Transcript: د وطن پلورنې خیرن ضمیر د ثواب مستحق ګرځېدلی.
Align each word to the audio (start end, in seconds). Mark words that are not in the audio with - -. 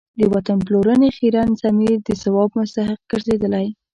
د 0.19 0.21
وطن 0.33 0.57
پلورنې 0.65 1.09
خیرن 1.17 1.49
ضمیر 1.61 1.97
د 2.07 2.09
ثواب 2.21 2.49
مستحق 2.59 2.99
ګرځېدلی. 3.11 3.67